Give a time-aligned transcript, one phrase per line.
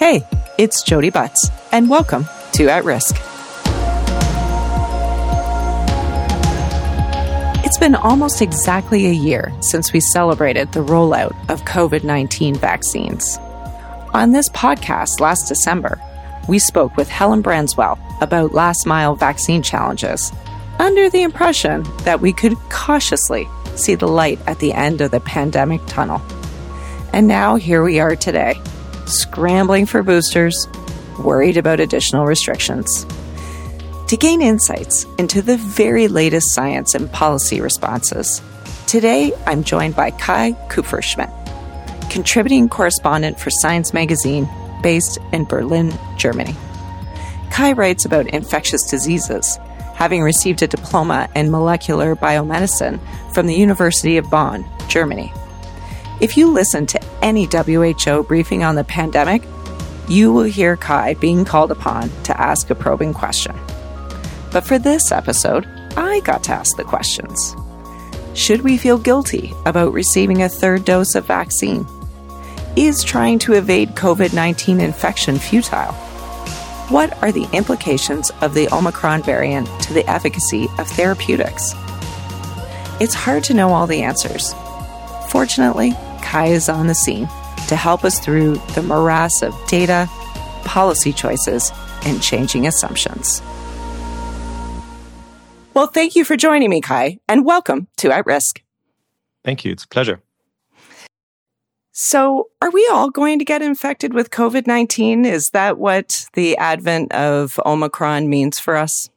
[0.00, 0.26] Hey,
[0.56, 3.16] it's Jodi Butts, and welcome to At Risk.
[7.62, 13.36] It's been almost exactly a year since we celebrated the rollout of COVID 19 vaccines.
[14.14, 16.00] On this podcast last December,
[16.48, 20.32] we spoke with Helen Branswell about last mile vaccine challenges,
[20.78, 25.20] under the impression that we could cautiously see the light at the end of the
[25.20, 26.22] pandemic tunnel.
[27.12, 28.58] And now here we are today
[29.10, 30.66] scrambling for boosters,
[31.18, 33.06] worried about additional restrictions.
[34.08, 38.42] To gain insights into the very latest science and policy responses,
[38.86, 41.30] today I'm joined by Kai Kupferschmidt,
[42.10, 44.48] contributing correspondent for Science magazine
[44.82, 46.56] based in Berlin, Germany.
[47.50, 49.58] Kai writes about infectious diseases,
[49.94, 52.98] having received a diploma in molecular biomedicine
[53.34, 55.32] from the University of Bonn, Germany.
[56.20, 59.42] If you listen to any WHO briefing on the pandemic,
[60.06, 63.58] you will hear Kai being called upon to ask a probing question.
[64.52, 67.56] But for this episode, I got to ask the questions.
[68.34, 71.86] Should we feel guilty about receiving a third dose of vaccine?
[72.76, 75.92] Is trying to evade COVID 19 infection futile?
[76.90, 81.72] What are the implications of the Omicron variant to the efficacy of therapeutics?
[83.00, 84.52] It's hard to know all the answers.
[85.30, 85.96] Fortunately,
[86.30, 87.26] Kai is on the scene
[87.66, 90.08] to help us through the morass of data,
[90.64, 91.72] policy choices,
[92.04, 93.42] and changing assumptions.
[95.74, 98.62] Well, thank you for joining me, Kai, and welcome to At Risk.
[99.44, 99.72] Thank you.
[99.72, 100.22] It's a pleasure.
[101.90, 105.24] So, are we all going to get infected with COVID 19?
[105.24, 109.10] Is that what the advent of Omicron means for us?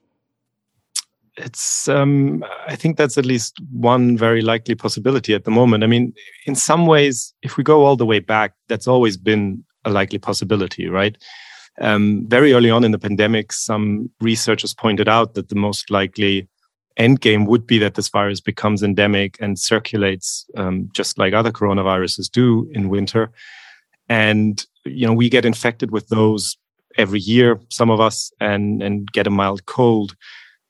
[1.38, 5.84] It's um, i think that's at least one very likely possibility at the moment.
[5.84, 6.14] I mean
[6.46, 10.20] in some ways if we go all the way back that's always been a likely
[10.20, 11.18] possibility right?
[11.82, 16.48] Um, very early on in the pandemic some researchers pointed out that the most likely
[16.98, 21.52] end game would be that this virus becomes endemic and circulates um, just like other
[21.52, 23.32] coronaviruses do in winter.
[24.08, 26.58] And you know we get infected with those
[26.98, 30.16] every year some of us and and get a mild cold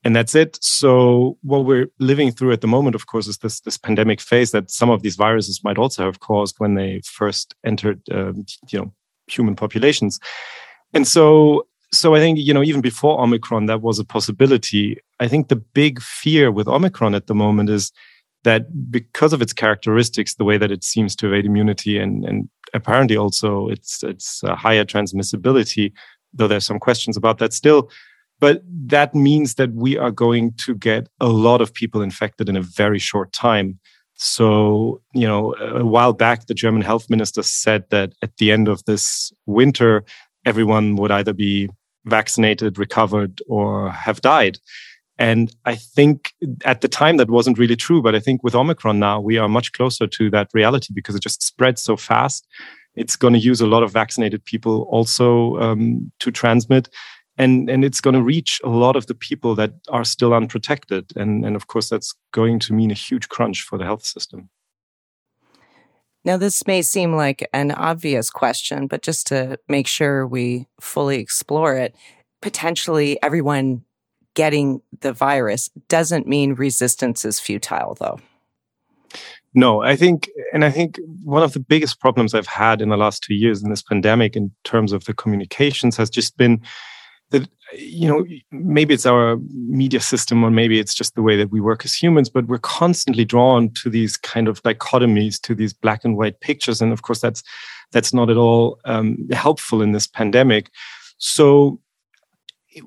[0.03, 0.57] and that's it.
[0.61, 4.51] So what we're living through at the moment, of course, is this this pandemic phase
[4.51, 8.79] that some of these viruses might also have caused when they first entered, um, you
[8.79, 8.93] know,
[9.27, 10.19] human populations.
[10.93, 14.97] And so, so I think you know, even before Omicron, that was a possibility.
[15.19, 17.91] I think the big fear with Omicron at the moment is
[18.43, 22.49] that because of its characteristics, the way that it seems to evade immunity, and and
[22.73, 25.93] apparently also its its higher transmissibility,
[26.33, 27.89] though there's some questions about that still
[28.43, 32.57] but that means that we are going to get a lot of people infected in
[32.57, 33.79] a very short time.
[34.15, 38.67] So, you know, a while back, the German health minister said that at the end
[38.67, 40.03] of this winter,
[40.45, 41.69] everyone would either be
[42.03, 44.57] vaccinated, recovered, or have died.
[45.17, 46.33] And I think
[46.65, 48.01] at the time that wasn't really true.
[48.01, 51.23] But I think with Omicron now, we are much closer to that reality because it
[51.23, 52.45] just spreads so fast.
[52.95, 56.89] It's going to use a lot of vaccinated people also um, to transmit
[57.37, 61.11] and and it's going to reach a lot of the people that are still unprotected.
[61.15, 64.49] And and of course that's going to mean a huge crunch for the health system.
[66.25, 71.19] Now this may seem like an obvious question but just to make sure we fully
[71.19, 71.95] explore it
[72.41, 73.83] potentially everyone
[74.35, 78.19] getting the virus doesn't mean resistance is futile though.
[79.53, 82.97] No i think and i think one of the biggest problems i've had in the
[82.97, 86.61] last two years in this pandemic in terms of the communications has just been
[87.33, 91.51] that you know maybe it's our media system or maybe it's just the way that
[91.51, 95.73] we work as humans but we're constantly drawn to these kind of dichotomies to these
[95.73, 96.81] black and white pictures.
[96.81, 97.43] And of course that's
[97.91, 100.69] that's not at all um, helpful in this pandemic.
[101.17, 101.79] So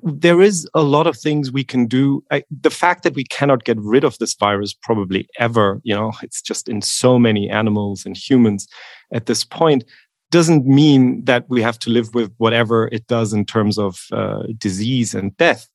[0.03, 2.21] there is a lot of things we can do.
[2.29, 6.11] I, the fact that we cannot get rid of this virus probably ever you know
[6.21, 8.67] it's just in so many animals and humans
[9.13, 9.83] at this point
[10.31, 14.43] doesn't mean that we have to live with whatever it does in terms of uh,
[14.57, 15.67] disease and death.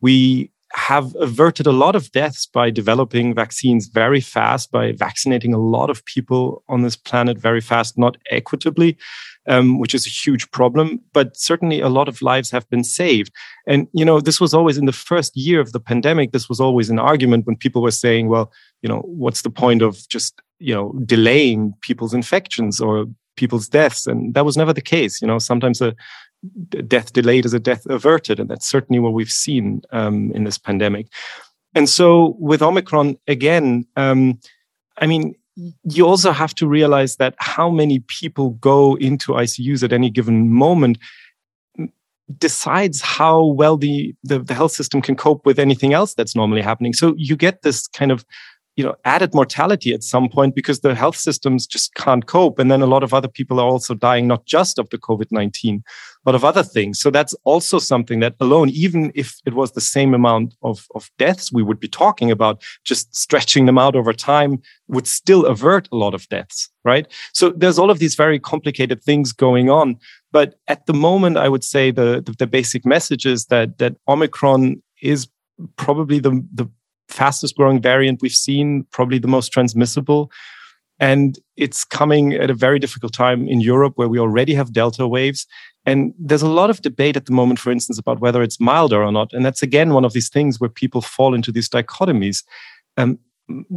[0.00, 5.58] We have averted a lot of deaths by developing vaccines very fast, by vaccinating a
[5.58, 8.98] lot of people on this planet very fast, not equitably,
[9.48, 11.00] um, which is a huge problem.
[11.12, 13.32] But certainly a lot of lives have been saved.
[13.66, 16.60] And, you know, this was always in the first year of the pandemic, this was
[16.60, 20.42] always an argument when people were saying, well, you know, what's the point of just,
[20.58, 23.06] you know, delaying people's infections or
[23.36, 24.06] people's deaths.
[24.06, 25.20] And that was never the case.
[25.20, 25.94] You know, sometimes a
[26.86, 28.40] death delayed is a death averted.
[28.40, 31.08] And that's certainly what we've seen um, in this pandemic.
[31.74, 34.38] And so with Omicron, again, um,
[34.98, 35.34] I mean,
[35.84, 40.50] you also have to realize that how many people go into ICUs at any given
[40.50, 40.98] moment
[42.38, 46.60] decides how well the, the, the health system can cope with anything else that's normally
[46.60, 46.92] happening.
[46.92, 48.24] So you get this kind of
[48.76, 52.58] you know added mortality at some point because the health systems just can't cope.
[52.58, 55.82] And then a lot of other people are also dying not just of the covid-19
[56.24, 56.98] but of other things.
[56.98, 61.10] So that's also something that alone even if it was the same amount of, of
[61.18, 65.88] deaths we would be talking about just stretching them out over time would still avert
[65.90, 67.10] a lot of deaths right?
[67.32, 69.96] So there's all of these very complicated things going on.
[70.30, 73.96] But at the moment i would say the the, the basic message is that that
[74.06, 75.28] omicron is
[75.76, 76.68] probably the the
[77.08, 80.30] fastest growing variant we've seen, probably the most transmissible.
[80.98, 85.06] And it's coming at a very difficult time in Europe where we already have Delta
[85.06, 85.46] waves.
[85.84, 89.02] And there's a lot of debate at the moment, for instance, about whether it's milder
[89.02, 89.32] or not.
[89.32, 92.42] And that's again one of these things where people fall into these dichotomies.
[92.96, 93.18] Um,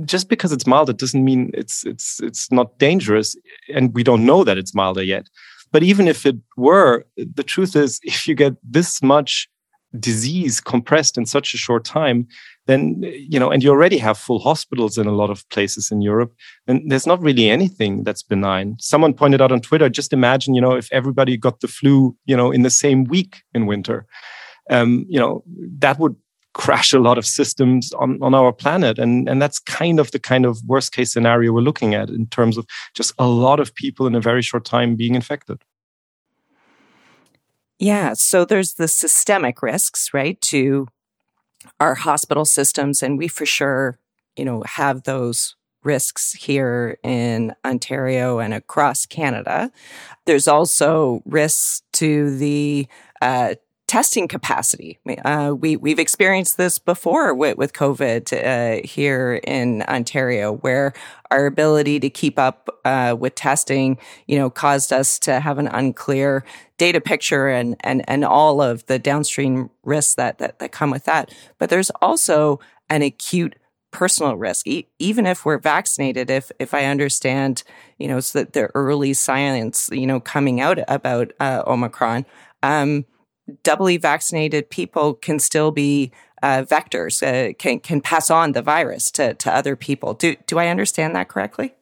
[0.05, 3.35] just because it's milder doesn't mean it's it's it's not dangerous,
[3.73, 5.27] and we don't know that it's milder yet.
[5.71, 9.47] But even if it were, the truth is, if you get this much
[9.99, 12.27] disease compressed in such a short time,
[12.69, 16.01] then you know and you already have full hospitals in a lot of places in
[16.01, 16.33] europe
[16.67, 18.75] and there's not really anything that's benign.
[18.79, 22.37] Someone pointed out on twitter just imagine you know if everybody got the flu you
[22.37, 24.05] know in the same week in winter.
[24.69, 25.43] Um, you know
[25.79, 26.15] that would
[26.53, 30.19] crash a lot of systems on, on our planet and and that's kind of the
[30.19, 33.73] kind of worst case scenario we're looking at in terms of just a lot of
[33.73, 35.63] people in a very short time being infected.
[37.79, 40.87] Yeah so there's the systemic risks right to
[41.79, 43.99] our hospital systems, and we for sure,
[44.35, 49.71] you know, have those risks here in Ontario and across Canada.
[50.25, 52.87] There's also risks to the
[53.21, 53.55] uh,
[53.89, 54.99] testing capacity.
[55.25, 60.93] Uh, we we've experienced this before with, with COVID uh, here in Ontario, where
[61.31, 63.97] our ability to keep up uh, with testing,
[64.27, 66.45] you know, caused us to have an unclear
[66.77, 71.05] data picture and and and all of the downstream risks that that, that come with
[71.05, 71.33] that.
[71.57, 72.59] But there's also
[72.91, 73.55] an acute
[73.89, 77.63] personal risk e- even if we're vaccinated if if i understand
[77.97, 82.23] you know so that the early science you know coming out about uh, omicron
[82.61, 83.03] um,
[83.63, 86.11] doubly vaccinated people can still be
[86.41, 90.13] uh, vectors, uh, can can pass on the virus to to other people.
[90.13, 91.73] Do do I understand that correctly?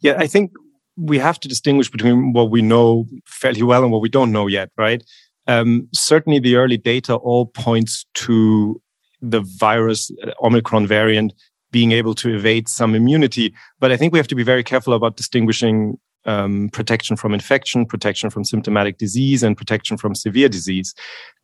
[0.00, 0.52] Yeah, I think
[0.96, 4.46] we have to distinguish between what we know fairly well and what we don't know
[4.46, 5.02] yet, right?
[5.46, 8.80] Um, certainly, the early data all points to
[9.20, 11.32] the virus uh, Omicron variant
[11.70, 14.92] being able to evade some immunity, but I think we have to be very careful
[14.92, 20.94] about distinguishing um, protection from infection, protection from symptomatic disease, and protection from severe disease.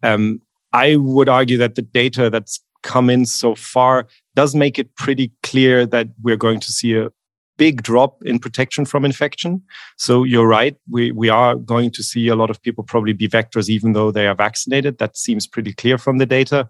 [0.02, 0.40] Um,
[0.72, 5.32] I would argue that the data that's come in so far does make it pretty
[5.42, 7.10] clear that we're going to see a
[7.56, 9.62] big drop in protection from infection.
[9.96, 10.76] So you're right.
[10.88, 14.12] We, we are going to see a lot of people probably be vectors, even though
[14.12, 14.98] they are vaccinated.
[14.98, 16.68] That seems pretty clear from the data.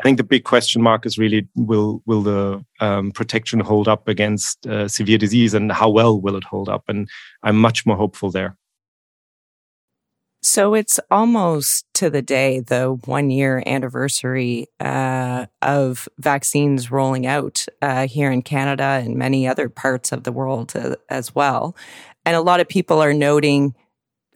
[0.00, 4.08] I think the big question mark is really will will the um, protection hold up
[4.08, 6.84] against uh, severe disease, and how well will it hold up?
[6.88, 7.08] And
[7.42, 8.56] I'm much more hopeful there.
[10.42, 17.64] So it's almost to the day, the one year anniversary uh, of vaccines rolling out
[17.80, 21.74] uh, here in Canada and many other parts of the world uh, as well.
[22.26, 23.74] And a lot of people are noting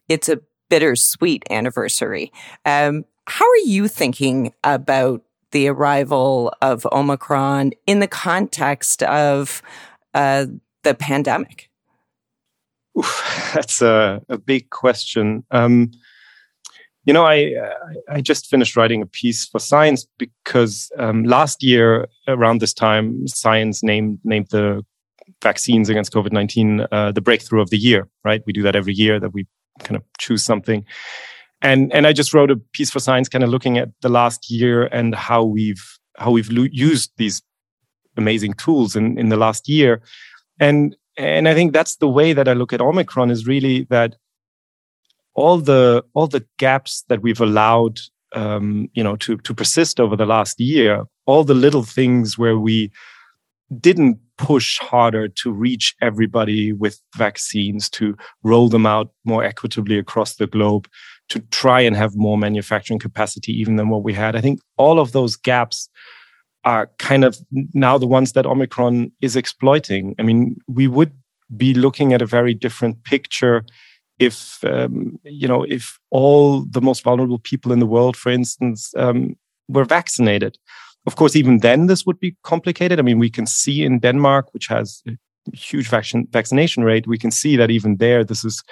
[0.09, 2.33] it's a bittersweet anniversary.
[2.65, 9.63] Um, how are you thinking about the arrival of Omicron in the context of
[10.15, 10.47] uh,
[10.83, 11.71] the pandemic?
[12.99, 15.45] Oof, that's a, a, big question.
[15.51, 15.93] Um,
[17.05, 17.55] you know, I
[18.11, 23.27] I just finished writing a piece for Science because um, last year around this time,
[23.27, 24.85] Science named named the
[25.43, 28.09] vaccines against COVID nineteen uh, the breakthrough of the year.
[28.25, 29.47] Right, we do that every year that we
[29.79, 30.85] kind of choose something
[31.63, 34.51] and and I just wrote a piece for Science, kind of looking at the last
[34.51, 37.43] year and how we've how we've lo- used these
[38.17, 40.03] amazing tools in in the last year,
[40.61, 44.17] and and I think that's the way that I look at Omicron is really that
[45.35, 48.01] all the all the gaps that we've allowed
[48.35, 52.59] um, you know to to persist over the last year, all the little things where
[52.59, 52.91] we
[53.81, 60.37] didn't push harder to reach everybody with vaccines to roll them out more equitably across
[60.37, 60.89] the globe
[61.29, 64.35] to try and have more manufacturing capacity even than what we had.
[64.35, 65.89] I think all of those gaps
[66.65, 67.39] are kind of
[67.75, 70.15] now the ones that Omicron is exploiting.
[70.19, 71.13] I mean, we would
[71.57, 73.65] be looking at a very different picture
[74.19, 78.93] if um, you know if all the most vulnerable people in the world, for instance,
[78.97, 79.37] um,
[79.69, 80.59] were vaccinated.
[81.07, 82.99] Of course, even then this would be complicated.
[82.99, 85.13] I mean, we can see in Denmark, which has a
[85.55, 88.63] huge vaccine, vaccination rate, we can see that even there, this is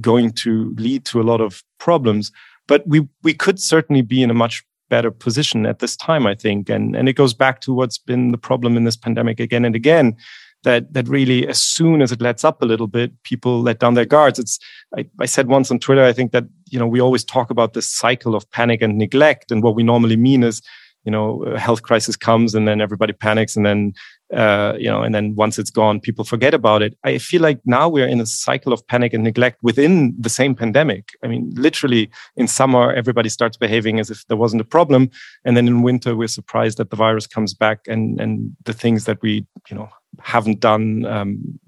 [0.00, 2.32] going to lead to a lot of problems.
[2.66, 6.34] But we we could certainly be in a much better position at this time, I
[6.34, 6.68] think.
[6.68, 9.76] And and it goes back to what's been the problem in this pandemic again and
[9.76, 10.16] again.
[10.64, 13.94] That that really, as soon as it lets up a little bit, people let down
[13.94, 14.38] their guards.
[14.38, 14.58] It's
[14.96, 17.74] I, I said once on Twitter, I think that you know we always talk about
[17.74, 20.62] this cycle of panic and neglect, and what we normally mean is
[21.04, 23.94] you know a health crisis comes and then everybody panics and then
[24.34, 26.96] uh, you know and then once it's gone people forget about it.
[27.04, 30.54] I feel like now we're in a cycle of panic and neglect within the same
[30.54, 31.10] pandemic.
[31.22, 35.10] I mean literally in summer everybody starts behaving as if there wasn't a problem.
[35.44, 39.04] And then in winter we're surprised that the virus comes back and and the things
[39.04, 39.88] that we you know
[40.20, 41.60] haven't done um,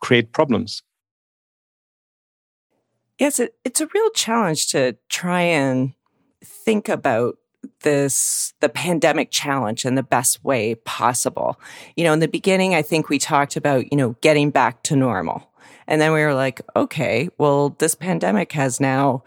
[0.00, 0.82] create problems.
[3.18, 5.94] Yes it, it's a real challenge to try and
[6.44, 7.36] think about
[7.80, 11.60] this the pandemic challenge in the best way possible.
[11.96, 14.96] You know, in the beginning I think we talked about, you know, getting back to
[14.96, 15.50] normal.
[15.88, 19.24] And then we were like, okay, well this pandemic has now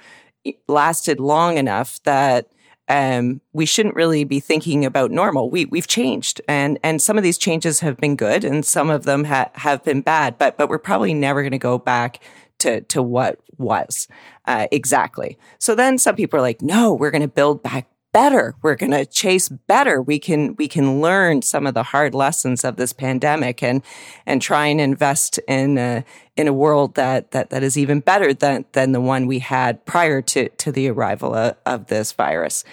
[0.68, 2.48] lasted long enough that
[2.90, 5.52] um, we shouldn't really be thinking about normal.
[5.52, 9.04] We we've changed, and and some of these changes have been good, and some of
[9.04, 10.40] them ha- have been bad.
[10.40, 12.20] But but we're probably never going to go back
[12.60, 14.08] to to what was
[14.46, 15.38] uh, exactly.
[15.60, 18.56] So then some people are like, no, we're going to build back better.
[18.62, 20.02] We're going to chase better.
[20.02, 23.84] We can, we can learn some of the hard lessons of this pandemic and,
[24.26, 26.04] and try and invest in a,
[26.36, 29.86] in a world that, that, that is even better than, than the one we had
[29.86, 32.64] prior to, to the arrival of, of this virus.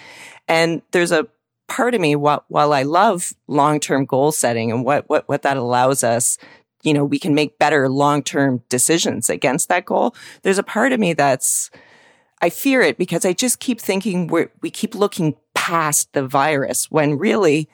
[0.47, 1.27] And there's a
[1.67, 5.57] part of me, while, while I love long-term goal setting and what, what, what that
[5.57, 6.37] allows us
[6.83, 10.15] you know, we can make better long-term decisions against that goal.
[10.43, 11.69] There's a part of me that's,
[12.41, 16.89] I fear it because I just keep thinking we we keep looking past the virus
[16.91, 17.67] when really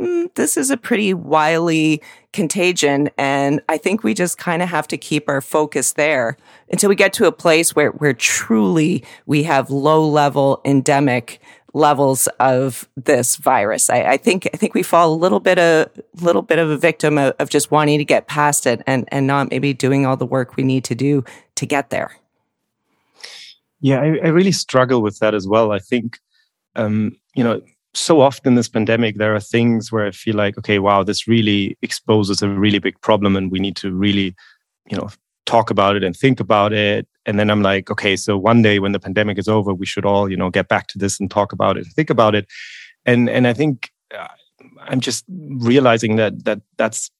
[0.00, 3.10] mm, this is a pretty wily contagion.
[3.16, 6.36] And I think we just kind of have to keep our focus there
[6.70, 11.40] until we get to a place where, where truly we have low level endemic
[11.74, 13.88] levels of this virus.
[13.90, 16.76] I, I, think I think we fall a little bit a little bit of a
[16.76, 20.16] victim of, of just wanting to get past it and, and not maybe doing all
[20.16, 22.16] the work we need to do to get there.
[23.80, 25.72] Yeah, I, I really struggle with that as well.
[25.72, 26.18] I think,
[26.76, 27.60] um, you know,
[27.94, 31.76] so often this pandemic, there are things where I feel like, okay, wow, this really
[31.82, 34.34] exposes a really big problem, and we need to really,
[34.90, 35.08] you know,
[35.46, 37.06] talk about it and think about it.
[37.24, 40.04] And then I'm like, okay, so one day when the pandemic is over, we should
[40.04, 42.46] all, you know, get back to this and talk about it, and think about it.
[43.06, 44.28] And and I think uh,
[44.80, 47.10] I'm just realizing that that that's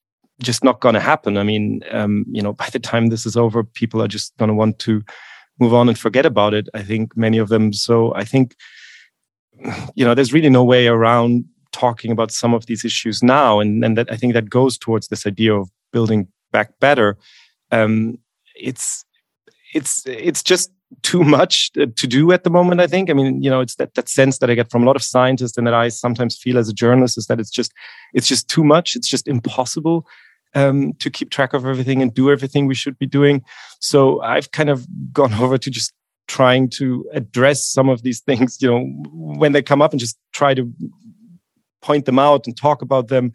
[0.40, 1.36] just not going to happen.
[1.36, 4.48] I mean, um, you know, by the time this is over, people are just going
[4.48, 5.02] to want to
[5.58, 6.68] move on and forget about it.
[6.74, 7.72] I think many of them.
[7.72, 8.54] So I think,
[9.94, 13.60] you know, there's really no way around talking about some of these issues now.
[13.60, 17.16] And, and that I think that goes towards this idea of building back better.
[17.70, 18.18] Um,
[18.54, 19.04] it's,
[19.74, 20.70] it's, it's just
[21.02, 22.80] too much to do at the moment.
[22.80, 23.10] I think.
[23.10, 25.02] I mean, you know, it's that that sense that I get from a lot of
[25.02, 27.72] scientists and that I sometimes feel as a journalist is that it's just
[28.14, 28.96] it's just too much.
[28.96, 30.06] It's just impossible
[30.54, 33.42] um, to keep track of everything and do everything we should be doing.
[33.80, 35.92] So I've kind of gone over to just
[36.26, 40.18] trying to address some of these things, you know, when they come up and just
[40.32, 40.70] try to
[41.80, 43.32] point them out and talk about them.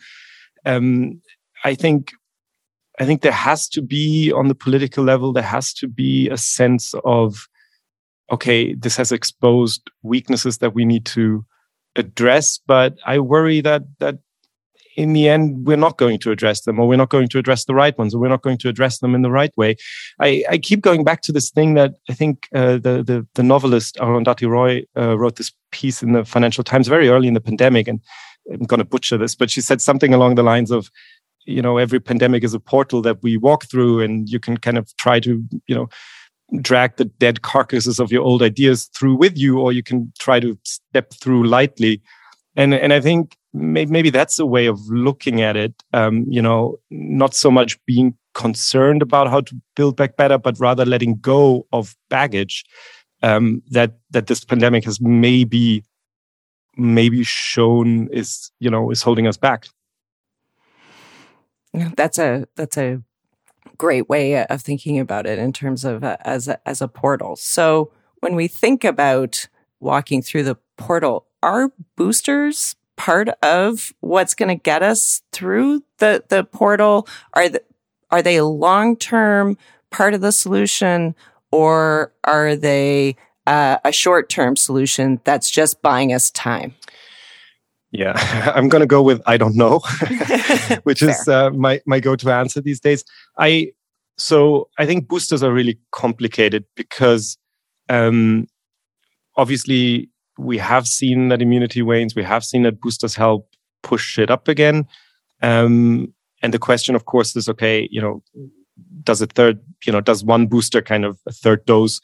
[0.65, 1.21] Um,
[1.63, 2.13] I think
[2.99, 6.37] I think there has to be on the political level, there has to be a
[6.37, 7.47] sense of,
[8.31, 11.43] okay, this has exposed weaknesses that we need to
[11.95, 12.59] address.
[12.59, 14.19] But I worry that that
[14.95, 17.65] in the end, we're not going to address them, or we're not going to address
[17.65, 19.75] the right ones, or we're not going to address them in the right way.
[20.19, 23.43] I, I keep going back to this thing that I think uh, the, the, the
[23.43, 27.41] novelist Arundhati Roy uh, wrote this piece in the Financial Times very early in the
[27.41, 27.99] pandemic, and
[28.51, 30.89] I'm going to butcher this, but she said something along the lines of,
[31.45, 34.77] you know, every pandemic is a portal that we walk through, and you can kind
[34.77, 35.89] of try to, you know,
[36.61, 40.39] drag the dead carcasses of your old ideas through with you, or you can try
[40.39, 42.01] to step through lightly.
[42.55, 45.73] And and I think maybe that's a way of looking at it.
[45.93, 50.59] Um, you know, not so much being concerned about how to build back better, but
[50.59, 52.63] rather letting go of baggage
[53.21, 55.83] um, that that this pandemic has maybe
[56.77, 59.67] maybe shown is you know is holding us back.
[61.73, 63.01] That's a that's a
[63.77, 67.35] great way of thinking about it in terms of uh, as a, as a portal.
[67.35, 69.47] So when we think about
[69.79, 76.23] walking through the portal, are boosters part of what's going to get us through the,
[76.29, 77.07] the portal?
[77.33, 77.61] Are, the,
[78.09, 79.57] are they long term
[79.91, 81.15] part of the solution
[81.51, 86.75] or are they uh, a short term solution that's just buying us time?
[87.91, 88.13] Yeah,
[88.55, 89.81] I'm going to go with I don't know,
[90.83, 93.03] which is uh, my my go-to answer these days.
[93.37, 93.73] I
[94.17, 97.37] so I think boosters are really complicated because
[97.89, 98.47] um,
[99.35, 102.15] obviously we have seen that immunity wanes.
[102.15, 103.49] We have seen that boosters help
[103.81, 104.87] push it up again.
[105.41, 107.87] Um, and the question, of course, is okay.
[107.91, 108.23] You know,
[109.03, 112.01] does a third, you know, does one booster kind of a third dose?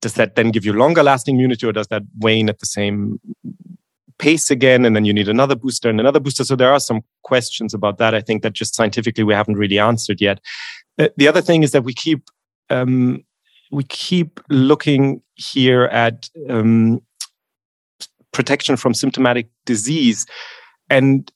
[0.00, 3.18] Does that then give you longer lasting immunity, or does that wane at the same
[4.18, 7.02] pace again and then you need another booster and another booster so there are some
[7.22, 10.40] questions about that i think that just scientifically we haven't really answered yet
[10.98, 12.28] uh, the other thing is that we keep
[12.70, 13.24] um,
[13.70, 17.00] we keep looking here at um,
[18.38, 20.24] protection from symptomatic disease.
[20.88, 21.30] And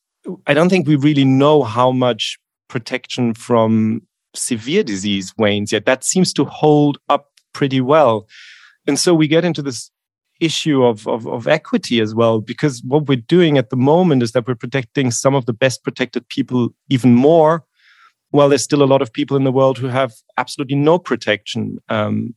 [0.47, 4.02] i don't think we really know how much protection from
[4.35, 5.85] severe disease wanes yet.
[5.85, 7.25] That seems to hold up
[7.59, 8.14] pretty well.
[8.87, 9.90] And so we get into this
[10.40, 14.30] issue of, of, of equity as well, because what we're doing at the moment is
[14.32, 17.64] that we're protecting some of the best protected people even more,
[18.30, 21.78] while there's still a lot of people in the world who have absolutely no protection.
[21.88, 22.35] Um,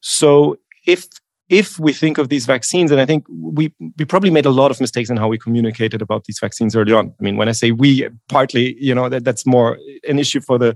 [0.00, 1.08] so if
[1.52, 4.70] if we think of these vaccines, and I think we we probably made a lot
[4.70, 7.14] of mistakes in how we communicated about these vaccines early on.
[7.20, 9.78] I mean, when I say we, partly, you know, that, that's more
[10.08, 10.74] an issue for the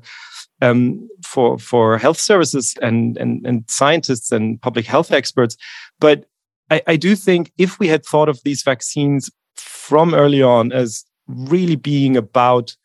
[0.61, 5.57] um, for for health services and, and and scientists and public health experts.
[5.99, 6.27] But
[6.71, 11.07] I, I do think if we had thought of these vaccines from early on as
[11.27, 12.77] really being about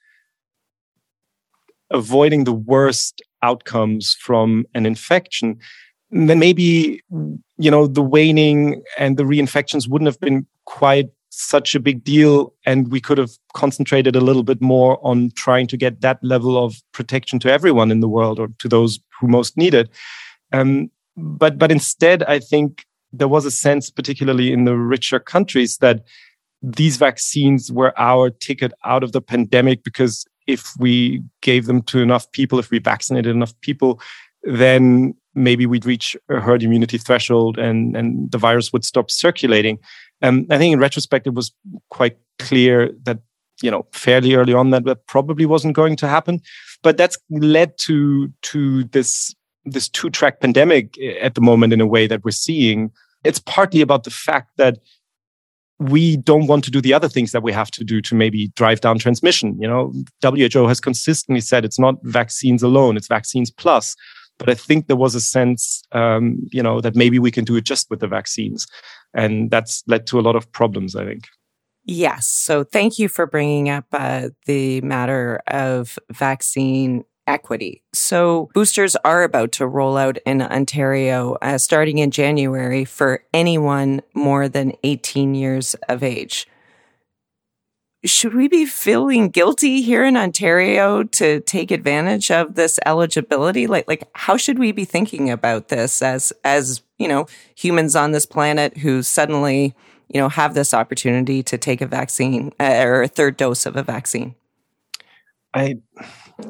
[1.90, 5.60] avoiding the worst outcomes from an infection,
[6.12, 7.02] then maybe
[7.58, 12.54] you know the waning and the reinfections wouldn't have been quite such a big deal
[12.66, 16.62] and we could have concentrated a little bit more on trying to get that level
[16.62, 19.90] of protection to everyone in the world or to those who most need it.
[20.52, 25.78] Um, but but instead i think there was a sense, particularly in the richer countries,
[25.78, 26.04] that
[26.62, 32.00] these vaccines were our ticket out of the pandemic because if we gave them to
[32.00, 34.00] enough people, if we vaccinated enough people,
[34.44, 39.80] then maybe we'd reach a herd immunity threshold and, and the virus would stop circulating.
[40.22, 41.52] Um, I think in retrospect, it was
[41.90, 43.20] quite clear that,
[43.62, 46.42] you know, fairly early on that that probably wasn't going to happen.
[46.84, 51.86] But that's led to, to this this two track pandemic at the moment in a
[51.86, 52.92] way that we're seeing.
[53.24, 54.80] It's partly about the fact that
[55.80, 58.50] we don't want to do the other things that we have to do to maybe
[58.56, 59.58] drive down transmission.
[59.60, 63.96] You know, WHO has consistently said it's not vaccines alone, it's vaccines plus.
[64.42, 67.56] But I think there was a sense, um, you know, that maybe we can do
[67.56, 68.68] it just with the vaccines.
[69.14, 71.28] And that's led to a lot of problems, I think.
[71.84, 72.28] Yes.
[72.28, 77.84] So thank you for bringing up uh, the matter of vaccine equity.
[77.94, 84.02] So boosters are about to roll out in Ontario uh, starting in January for anyone
[84.14, 86.48] more than 18 years of age.
[88.04, 93.68] Should we be feeling guilty here in Ontario to take advantage of this eligibility?
[93.68, 98.12] Like, like, how should we be thinking about this as, as, you know, humans on
[98.12, 99.76] this planet who suddenly,
[100.10, 103.76] you know, have this opportunity to take a vaccine uh, or a third dose of
[103.76, 104.34] a vaccine?
[105.54, 105.76] I,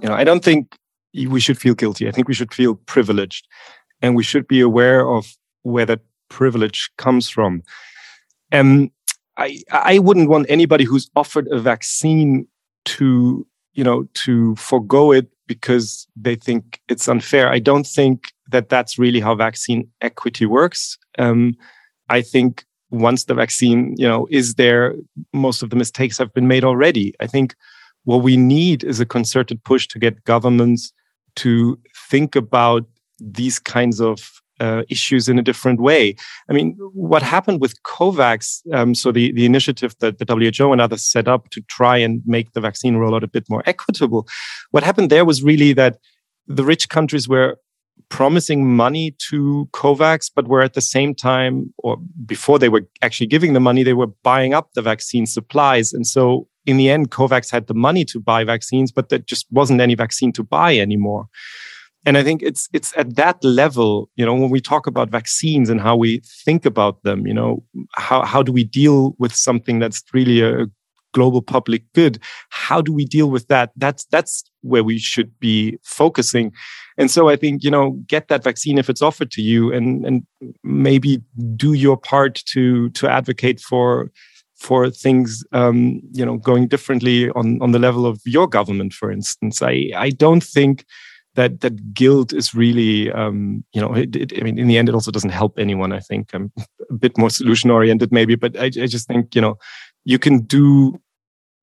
[0.01, 0.73] you know, I don't think
[1.13, 2.07] we should feel guilty.
[2.07, 3.45] I think we should feel privileged
[4.01, 7.63] and we should be aware of where that privilege comes from.
[8.53, 8.91] Um,
[9.37, 12.47] I, I wouldn't want anybody who's offered a vaccine
[12.85, 17.49] to, you know, to forego it because they think it's unfair.
[17.49, 20.97] I don't think that that's really how vaccine equity works.
[21.17, 21.55] Um,
[22.09, 24.95] I think once the vaccine, you know, is there,
[25.33, 27.13] most of the mistakes have been made already.
[27.19, 27.55] I think
[28.03, 30.91] what we need is a concerted push to get governments
[31.37, 32.85] to think about
[33.19, 36.15] these kinds of uh, issues in a different way.
[36.49, 40.79] I mean, what happened with COVAX, um, so the, the initiative that the WHO and
[40.79, 44.27] others set up to try and make the vaccine rollout a bit more equitable,
[44.69, 45.97] what happened there was really that
[46.47, 47.57] the rich countries were
[48.09, 53.27] promising money to COVAX, but were at the same time, or before they were actually
[53.27, 55.93] giving the money, they were buying up the vaccine supplies.
[55.93, 59.47] And so in the end, COVAX had the money to buy vaccines, but there just
[59.51, 61.27] wasn't any vaccine to buy anymore.
[62.05, 65.69] And I think it's it's at that level, you know, when we talk about vaccines
[65.69, 69.79] and how we think about them, you know, how how do we deal with something
[69.79, 70.65] that's really a
[71.13, 72.19] global public good?
[72.49, 73.71] How do we deal with that?
[73.75, 76.53] That's that's where we should be focusing.
[76.97, 80.05] And so I think, you know, get that vaccine if it's offered to you and
[80.05, 80.23] and
[80.63, 81.21] maybe
[81.55, 84.11] do your part to to advocate for
[84.61, 89.11] for things um, you know going differently on on the level of your government for
[89.11, 90.85] instance i i don't think
[91.35, 94.89] that that guilt is really um, you know it, it, i mean in the end
[94.89, 96.33] it also doesn't help anyone i think.
[96.33, 96.51] I'm
[96.89, 99.57] a bit more solution oriented maybe but I, I just think you know
[100.03, 100.99] you can do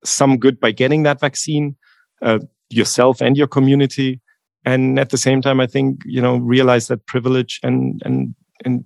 [0.05, 1.77] some good by getting that vaccine
[2.23, 2.39] uh,
[2.71, 4.21] yourself and your community
[4.65, 8.85] and at the same time i think you know realize that privilege and and and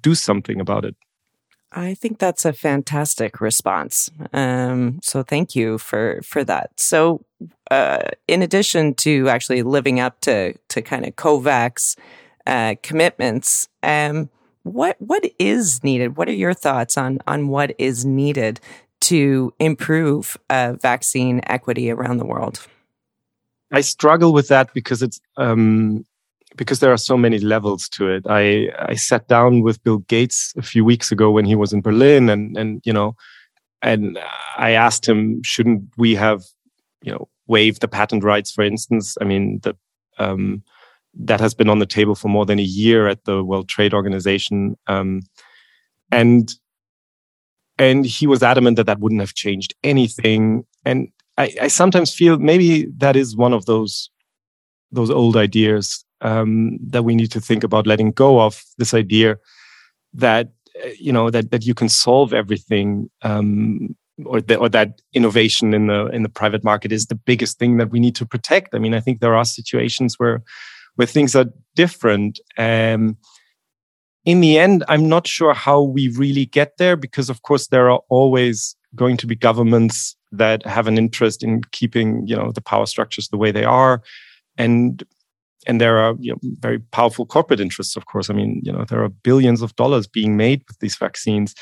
[0.00, 0.96] do something about it
[1.76, 4.10] I think that's a fantastic response.
[4.32, 6.70] Um, so thank you for for that.
[6.76, 7.26] So,
[7.70, 11.98] uh, in addition to actually living up to to kind of COVAX
[12.46, 14.30] uh, commitments, um,
[14.62, 16.16] what what is needed?
[16.16, 18.58] What are your thoughts on on what is needed
[19.02, 22.66] to improve uh, vaccine equity around the world?
[23.70, 26.06] I struggle with that because it's um,
[26.56, 28.24] because there are so many levels to it.
[28.28, 31.82] I I sat down with Bill Gates a few weeks ago when he was in
[31.82, 33.14] Berlin, and and you know,
[33.82, 34.18] and
[34.56, 36.42] I asked him, shouldn't we have,
[37.02, 39.16] you know, waived the patent rights, for instance?
[39.20, 39.76] I mean, the
[40.18, 40.62] um,
[41.14, 43.94] that has been on the table for more than a year at the World Trade
[43.94, 45.20] Organization, um,
[46.10, 46.52] and
[47.78, 50.64] and he was adamant that that wouldn't have changed anything.
[50.84, 54.10] And I, I sometimes feel maybe that is one of those
[54.92, 59.38] those old ideas um, that we need to think about letting go of this idea
[60.14, 60.50] that
[60.98, 65.86] you know that that you can solve everything um, or, the, or that innovation in
[65.88, 68.74] the in the private market is the biggest thing that we need to protect.
[68.74, 70.42] I mean, I think there are situations where
[70.96, 72.40] where things are different.
[72.56, 73.16] Um,
[74.24, 77.88] in the end, I'm not sure how we really get there because, of course, there
[77.90, 82.60] are always going to be governments that have an interest in keeping, you know, the
[82.60, 84.02] power structures the way they are,
[84.58, 85.04] and
[85.66, 88.30] and there are you know, very powerful corporate interests, of course.
[88.30, 91.54] I mean, you know, there are billions of dollars being made with these vaccines.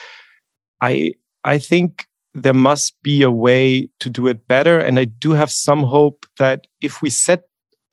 [0.80, 1.14] I
[1.44, 5.50] I think there must be a way to do it better, and I do have
[5.50, 7.42] some hope that if we set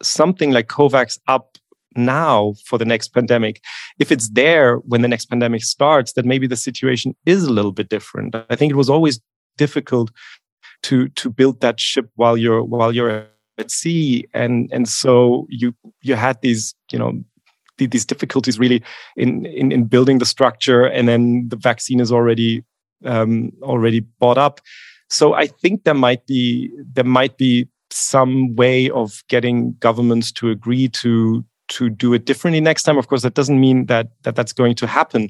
[0.02, 1.58] something like COVAX up
[1.96, 3.62] now for the next pandemic,
[4.00, 7.72] if it's there when the next pandemic starts, that maybe the situation is a little
[7.72, 8.36] bit different.
[8.50, 9.20] I think it was always
[9.58, 10.12] difficult
[10.84, 15.74] to to build that ship while you're while you're at sea and and so you
[16.02, 17.22] you had these you know
[17.78, 18.84] these difficulties really
[19.16, 22.64] in, in, in building the structure and then the vaccine is already
[23.06, 24.62] um, already bought up.
[25.10, 30.50] So i think there might be there might be some way of getting governments to
[30.50, 32.98] agree to to do it differently next time.
[32.98, 35.30] Of course that doesn't mean that that that's going to happen.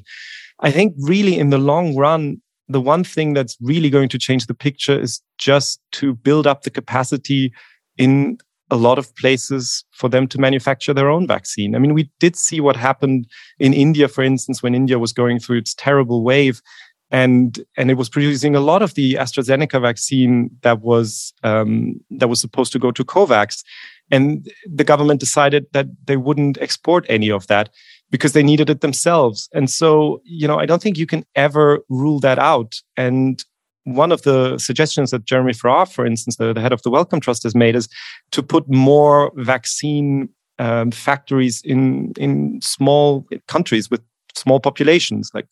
[0.60, 4.46] I think really in the long run the one thing that's really going to change
[4.46, 7.52] the picture is just to build up the capacity
[7.96, 8.38] in
[8.70, 11.74] a lot of places for them to manufacture their own vaccine.
[11.74, 13.26] I mean, we did see what happened
[13.58, 16.62] in India, for instance, when India was going through its terrible wave.
[17.10, 22.28] And, and it was producing a lot of the AstraZeneca vaccine that was um, that
[22.28, 23.62] was supposed to go to COVAX,
[24.10, 27.68] and the government decided that they wouldn't export any of that
[28.10, 29.50] because they needed it themselves.
[29.52, 32.80] And so, you know, I don't think you can ever rule that out.
[32.96, 33.44] And
[33.84, 37.20] one of the suggestions that Jeremy Farrar, for instance, the, the, head of the Wellcome
[37.20, 37.88] Trust, has made is
[38.30, 44.00] to put more vaccine um, factories in in small countries with
[44.34, 45.46] small populations, like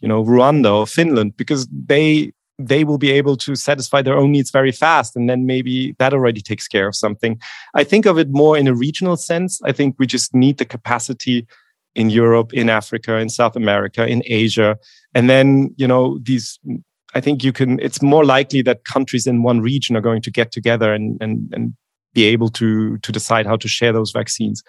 [0.00, 4.32] you know Rwanda or Finland, because they they will be able to satisfy their own
[4.32, 7.38] needs very fast, and then maybe that already takes care of something.
[7.74, 9.60] I think of it more in a regional sense.
[9.64, 11.46] I think we just need the capacity
[11.94, 14.76] in Europe, in Africa, in South America, in Asia,
[15.14, 16.58] and then you know these
[17.14, 20.30] I think you can, it's more likely that countries in one region are going to
[20.30, 21.74] get together and, and, and
[22.12, 24.62] be able to, to decide how to share those vaccines.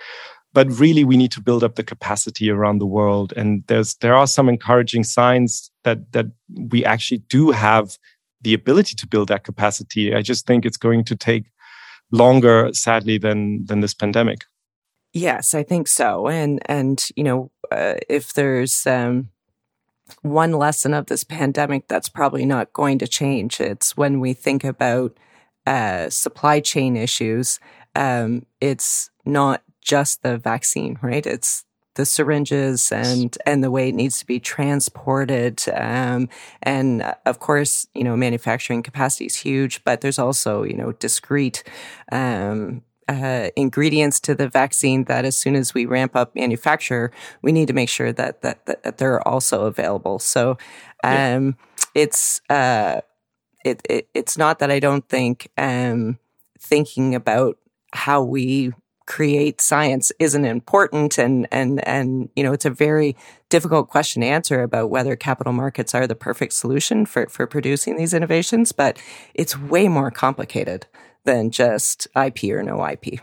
[0.51, 3.33] But really, we need to build up the capacity around the world.
[3.35, 6.25] And there's, there are some encouraging signs that, that
[6.71, 7.97] we actually do have
[8.41, 10.15] the ability to build that capacity.
[10.15, 11.45] I just think it's going to take
[12.11, 14.45] longer, sadly, than, than this pandemic.
[15.13, 16.27] Yes, I think so.
[16.27, 19.29] And, and, you know, uh, if there's, um,
[20.21, 23.59] one lesson of this pandemic that's probably not going to change.
[23.59, 25.17] It's when we think about
[25.65, 27.59] uh, supply chain issues,
[27.95, 31.25] um, it's not just the vaccine, right?
[31.25, 36.29] It's the syringes and and the way it needs to be transported um,
[36.63, 40.93] and uh, of course you know manufacturing capacity is huge but there's also you know
[40.93, 41.61] discrete
[42.13, 47.51] um, uh, ingredients to the vaccine that as soon as we ramp up manufacture, we
[47.51, 50.19] need to make sure that that, that they're also available.
[50.19, 50.51] So
[51.03, 51.51] um, yeah.
[51.95, 53.01] it's uh,
[53.65, 56.19] it, it, it's not that I don't think um,
[56.59, 57.57] thinking about
[57.93, 58.73] how we
[59.07, 63.15] create science isn't important and and and you know it's a very
[63.49, 67.97] difficult question to answer about whether capital markets are the perfect solution for for producing
[67.97, 69.01] these innovations but
[69.33, 70.85] it's way more complicated
[71.29, 73.19] than just IP or no IP.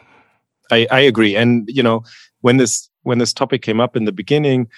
[0.70, 1.34] I, I agree.
[1.36, 2.04] And you know,
[2.40, 4.68] when this when this topic came up in the beginning,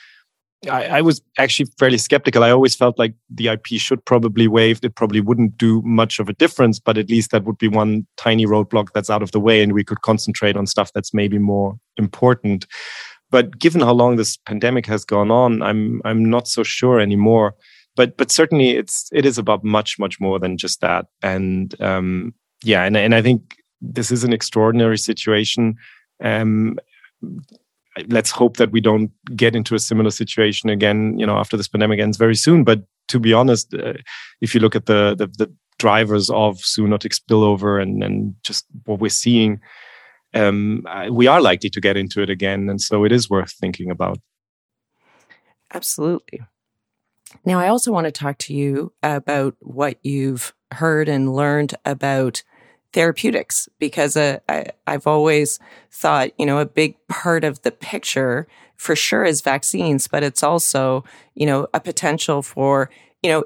[0.70, 2.42] I, I, was actually fairly skeptical.
[2.42, 4.84] I always felt like the IP should probably waived.
[4.84, 8.06] It probably wouldn't do much of a difference, but at least that would be one
[8.16, 11.38] tiny roadblock that's out of the way, and we could concentrate on stuff that's maybe
[11.38, 12.66] more important.
[13.30, 17.54] But given how long this pandemic has gone on, I'm I'm not so sure anymore.
[17.94, 21.06] But but certainly it's it is about much much more than just that.
[21.22, 25.76] And um, yeah, and and I think this is an extraordinary situation.
[26.22, 26.78] Um,
[28.08, 31.68] let's hope that we don't get into a similar situation again you know after this
[31.68, 32.64] pandemic ends very soon.
[32.64, 33.94] But to be honest uh,
[34.40, 39.00] if you look at the, the, the drivers of zoonotic spillover and and just what
[39.00, 39.60] we're seeing
[40.34, 42.68] um, we are likely to get into it again.
[42.68, 44.18] And so it is worth thinking about.
[45.72, 46.40] Absolutely
[47.44, 52.42] now i also want to talk to you about what you've heard and learned about
[52.92, 55.58] therapeutics because uh, I, I've always
[55.90, 60.42] thought, you know, a big part of the picture for sure is vaccines, but it's
[60.42, 62.90] also, you know, a potential for,
[63.22, 63.44] you know,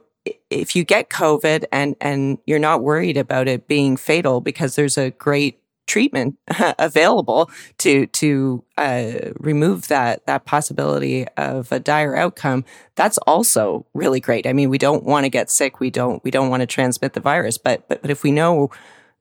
[0.50, 4.96] if you get COVID and, and you're not worried about it being fatal because there's
[4.96, 6.36] a great treatment
[6.78, 12.64] available to to uh, remove that that possibility of a dire outcome
[12.94, 14.46] that's also really great.
[14.46, 17.14] I mean we don't want to get sick we don't we don't want to transmit
[17.14, 18.70] the virus but but, but if we know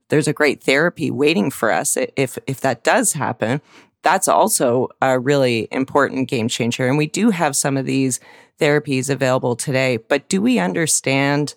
[0.10, 3.62] there's a great therapy waiting for us if if that does happen
[4.04, 6.88] that's also a really important game changer.
[6.88, 8.20] And we do have some of these
[8.60, 11.56] therapies available today but do we understand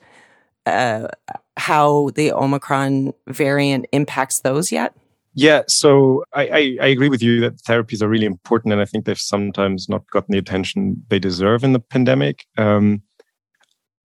[0.66, 1.08] uh,
[1.56, 4.94] how the omicron variant impacts those yet
[5.36, 8.84] yeah, so I, I, I, agree with you that therapies are really important, and I
[8.84, 12.46] think they've sometimes not gotten the attention they deserve in the pandemic.
[12.56, 13.02] Um,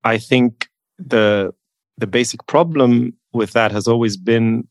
[0.03, 1.53] I think the
[1.99, 4.67] the basic problem with that has always been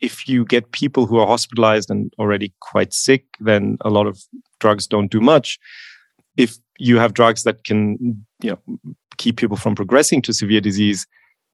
[0.00, 4.20] if you get people who are hospitalized and already quite sick, then a lot of
[4.60, 5.58] drugs don't do much.
[6.36, 8.78] If you have drugs that can, you know,
[9.16, 11.06] keep people from progressing to severe disease,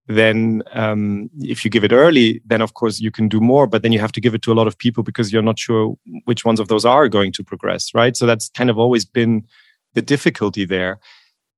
[0.07, 3.67] then um, if you give it early, then of course you can do more.
[3.67, 5.59] But then you have to give it to a lot of people because you're not
[5.59, 8.17] sure which ones of those are going to progress, right?
[8.17, 9.45] So that's kind of always been
[9.95, 10.99] the difficulty there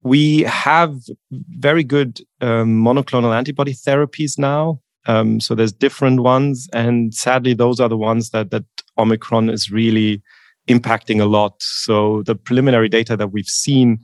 [0.02, 0.96] we have
[1.31, 4.81] very good um, monoclonal antibody therapies now.
[5.07, 8.64] Um, so there's different ones, and sadly, those are the ones that that
[8.98, 10.22] Omicron is really
[10.68, 11.55] impacting a lot.
[11.61, 13.98] So the preliminary data that we've seen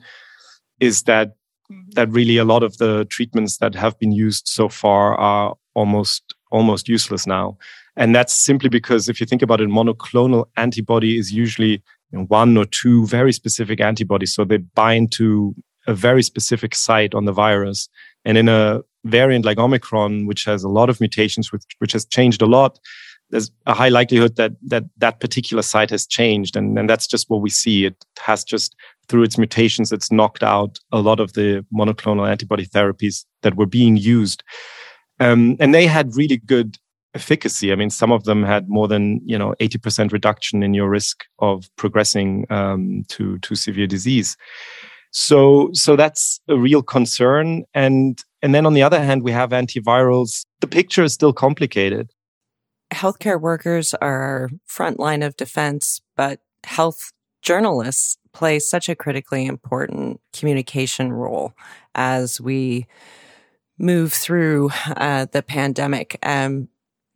[0.81, 1.35] is that
[1.94, 6.35] that really a lot of the treatments that have been used so far are almost
[6.50, 7.59] almost useless now.
[7.96, 12.64] And that's simply because if you think about it, monoclonal antibody is usually one or
[12.64, 14.35] two very specific antibodies.
[14.35, 15.54] So they bind to
[15.87, 17.88] a very specific site on the virus.
[18.24, 22.04] And in a variant like Omicron, which has a lot of mutations, which, which has
[22.04, 22.78] changed a lot,
[23.31, 26.57] there's a high likelihood that that, that particular site has changed.
[26.57, 27.85] And, and that's just what we see.
[27.85, 28.75] It has just,
[29.09, 33.67] through its mutations, it's knocked out a lot of the monoclonal antibody therapies that were
[33.67, 34.43] being used.
[35.21, 36.79] Um, and they had really good
[37.14, 37.73] efficacy.
[37.73, 41.25] I mean, some of them had more than you know 80% reduction in your risk
[41.38, 44.37] of progressing um, to to severe disease.
[45.11, 47.64] So, so that's a real concern.
[47.75, 50.45] And, and then on the other hand, we have antivirals.
[50.61, 52.11] The picture is still complicated.
[52.92, 59.46] Healthcare workers are our front line of defense, but health journalists play such a critically
[59.46, 61.53] important communication role
[61.94, 62.87] as we
[63.79, 66.18] move through uh, the pandemic.
[66.22, 66.68] Um,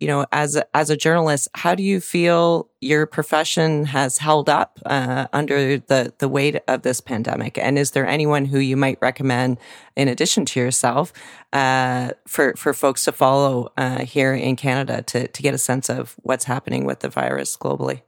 [0.02, 4.48] you know, as a, as a journalist, how do you feel your profession has held
[4.48, 7.56] up uh, under the the weight of this pandemic?
[7.56, 9.58] And is there anyone who you might recommend,
[9.94, 11.12] in addition to yourself,
[11.52, 15.88] uh, for for folks to follow uh, here in Canada to to get a sense
[15.88, 18.02] of what's happening with the virus globally?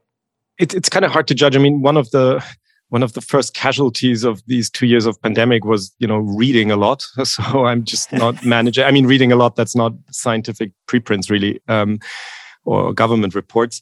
[0.59, 1.55] It, it's kind of hard to judge.
[1.55, 2.45] I mean, one of the
[2.89, 6.71] one of the first casualties of these two years of pandemic was you know reading
[6.71, 7.05] a lot.
[7.25, 11.61] So i'm just not managing i mean reading a lot that's not scientific preprints really
[11.69, 11.99] um,
[12.65, 13.81] or government reports.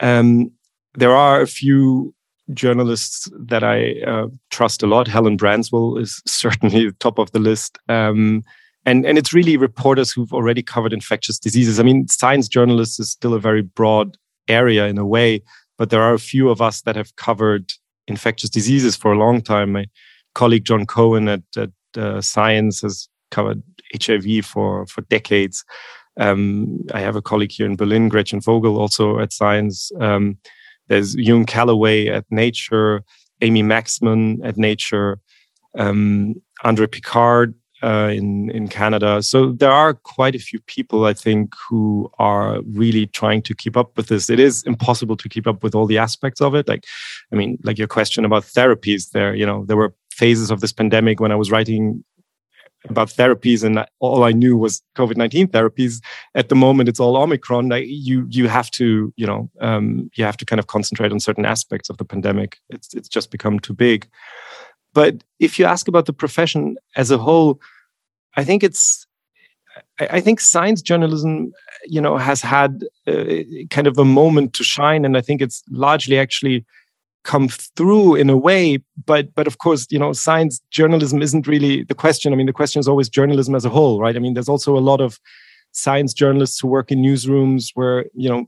[0.00, 0.50] Um,
[0.94, 2.14] there are a few
[2.52, 5.08] journalists that i uh, trust a lot.
[5.08, 7.78] Helen branswell is certainly top of the list.
[7.88, 8.42] Um,
[8.86, 11.80] and and it's really reporters who've already covered infectious diseases.
[11.80, 14.16] I mean science journalists is still a very broad
[14.48, 15.42] area in a way
[15.78, 17.72] but there are a few of us that have covered
[18.08, 19.72] infectious diseases for a long time.
[19.72, 19.86] My
[20.34, 23.62] colleague Jon Cohen at, at uh, Science has covered
[24.00, 25.64] HIV for for decades.
[26.18, 29.90] Um, I have a colleague here in Berlin, Gretchen Vogel, also at Science.
[30.00, 30.38] Um,
[30.88, 33.02] there's Ewan Callaway at Nature,
[33.40, 35.18] Amy Maxmen at Nature,
[35.76, 39.22] um, Andre Picard uh, in in Canada.
[39.22, 43.76] So there are quite a few people, I think, who are really trying to keep
[43.76, 44.30] up with this.
[44.30, 46.66] It is impossible to keep up with all the aspects of it.
[46.66, 46.84] Like,
[47.32, 49.10] I mean, like your question about therapies.
[49.10, 52.04] There, you know, there were phases of this pandemic when I was writing
[52.88, 56.02] about therapies and all I knew was COVID-19 therapies.
[56.34, 57.70] At the moment, it's all Omicron.
[57.86, 61.46] you, you have to, you know, um, you have to kind of concentrate on certain
[61.46, 62.58] aspects of the pandemic.
[62.68, 64.06] It's, it's just become too big.
[64.94, 67.60] But if you ask about the profession as a whole,
[68.36, 69.06] I think it's,
[69.98, 71.52] I, think science journalism,
[71.84, 73.24] you know, has had uh,
[73.70, 75.04] kind of a moment to shine.
[75.04, 76.64] And I think it's largely actually
[77.24, 81.82] come through in a way but but of course you know science journalism isn't really
[81.84, 84.34] the question i mean the question is always journalism as a whole right i mean
[84.34, 85.18] there's also a lot of
[85.72, 88.46] science journalists who work in newsrooms where you know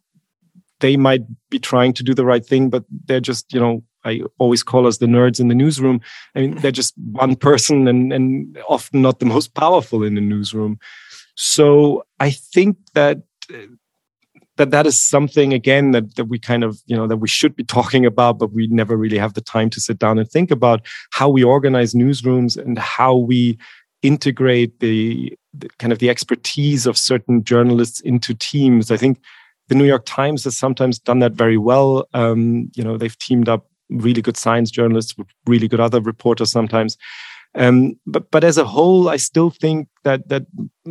[0.81, 4.21] they might be trying to do the right thing but they're just you know i
[4.39, 6.01] always call us the nerds in the newsroom.
[6.35, 10.21] I mean they're just one person and and often not the most powerful in the
[10.21, 10.79] newsroom.
[11.35, 13.23] So i think that
[14.57, 17.55] that that is something again that, that we kind of you know that we should
[17.55, 20.51] be talking about but we never really have the time to sit down and think
[20.51, 23.59] about how we organize newsrooms and how we
[24.03, 28.91] integrate the, the kind of the expertise of certain journalists into teams.
[28.91, 29.21] I think
[29.69, 32.07] the new york times has sometimes done that very well.
[32.15, 36.51] Um, you know they've teamed up really good science journalists with really good other reporters
[36.51, 36.97] sometimes
[37.57, 40.47] um, but but as a whole, I still think that that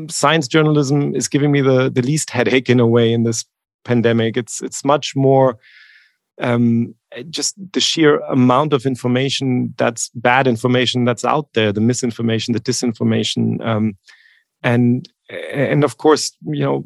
[0.10, 3.46] science journalism is giving me the the least headache in a way in this
[3.84, 4.36] pandemic.
[4.36, 5.60] It's it's much more
[6.42, 6.96] um,
[7.30, 12.60] just the sheer amount of information that's bad information that's out there, the misinformation, the
[12.60, 13.96] disinformation, um,
[14.64, 16.84] and and of course, you know,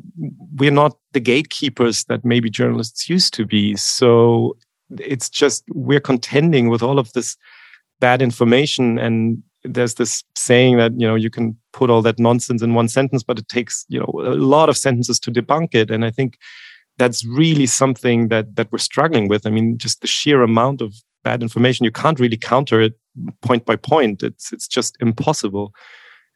[0.58, 3.78] we're not the gatekeepers that maybe journalists used to be.
[3.78, 4.58] So
[4.97, 7.38] it's just we're contending with all of this
[7.99, 12.62] bad information and there's this saying that you know you can put all that nonsense
[12.62, 15.91] in one sentence but it takes you know a lot of sentences to debunk it
[15.91, 16.38] and i think
[16.99, 19.47] that's really something that that we're struggling with.
[19.47, 22.93] I mean, just the sheer amount of bad information, you can't really counter it
[23.41, 24.21] point by point.
[24.21, 25.73] It's it's just impossible.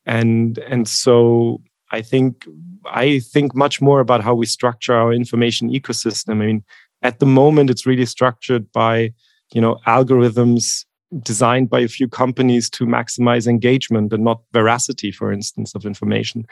[0.05, 1.61] And and so
[1.91, 2.45] I think
[2.85, 6.31] I think much more about how we structure our information ecosystem.
[6.31, 6.63] I mean,
[7.03, 9.13] at the moment it's really structured by,
[9.53, 10.85] you know, algorithms
[11.21, 16.45] designed by a few companies to maximize engagement and not veracity, for instance, of information.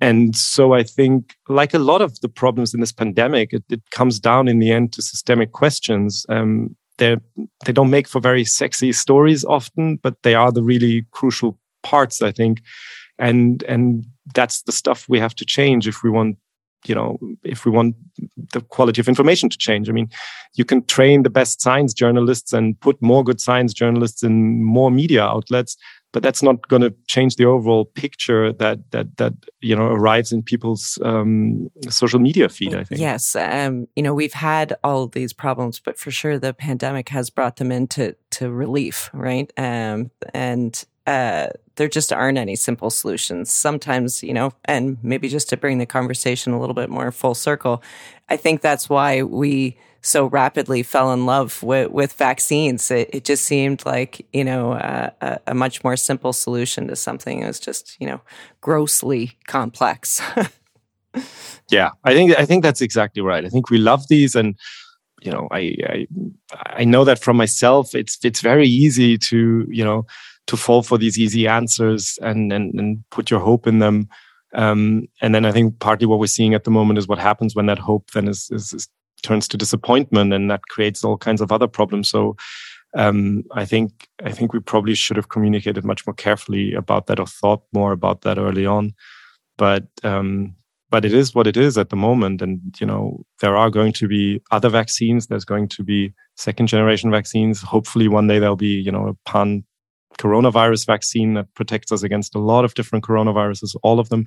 [0.00, 3.82] And so I think, like a lot of the problems in this pandemic, it, it
[3.90, 6.24] comes down in the end to systemic questions.
[6.28, 7.16] Um, they
[7.64, 12.22] they don't make for very sexy stories often, but they are the really crucial parts,
[12.22, 12.62] I think.
[13.18, 16.36] And and that's the stuff we have to change if we want,
[16.86, 17.96] you know, if we want
[18.52, 19.88] the quality of information to change.
[19.88, 20.08] I mean,
[20.54, 24.90] you can train the best science journalists and put more good science journalists in more
[24.90, 25.76] media outlets
[26.12, 30.32] but that's not going to change the overall picture that that that you know arrives
[30.32, 32.74] in people's um, social media feed.
[32.74, 33.00] I think.
[33.00, 37.30] Yes, um, you know we've had all these problems, but for sure the pandemic has
[37.30, 39.52] brought them into to relief, right?
[39.56, 43.50] Um, and uh, there just aren't any simple solutions.
[43.50, 47.34] Sometimes, you know, and maybe just to bring the conversation a little bit more full
[47.34, 47.82] circle,
[48.28, 52.90] I think that's why we so rapidly fell in love with, with vaccines.
[52.90, 56.94] It, it just seemed like, you know, uh, a, a, much more simple solution to
[56.94, 58.20] something that was just, you know,
[58.60, 60.20] grossly complex.
[61.70, 63.46] yeah, I think, I think that's exactly right.
[63.46, 64.56] I think we love these and,
[65.22, 66.06] you know, I, I,
[66.66, 70.06] I know that from myself, it's, it's very easy to, you know,
[70.48, 74.08] to fall for these easy answers and, and, and put your hope in them.
[74.54, 77.54] Um, and then I think partly what we're seeing at the moment is what happens
[77.54, 78.88] when that hope then is, is, is
[79.22, 82.36] turns to disappointment and that creates all kinds of other problems so
[82.94, 87.20] um, I think I think we probably should have communicated much more carefully about that
[87.20, 88.94] or thought more about that early on.
[89.58, 90.54] But um,
[90.90, 93.92] but it is what it is at the moment, and you know there are going
[93.94, 95.26] to be other vaccines.
[95.26, 97.60] There's going to be second generation vaccines.
[97.60, 99.64] Hopefully, one day there'll be you know a pan
[100.18, 104.26] coronavirus vaccine that protects us against a lot of different coronaviruses, all of them.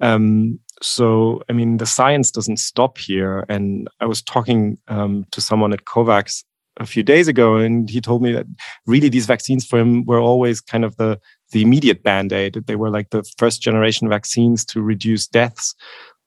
[0.00, 3.44] Um, so, I mean, the science doesn't stop here.
[3.48, 6.44] And I was talking um, to someone at COVAX
[6.78, 8.46] a few days ago, and he told me that
[8.86, 11.18] really these vaccines for him were always kind of the
[11.50, 12.54] the immediate band aid.
[12.66, 15.74] They were like the first generation vaccines to reduce deaths,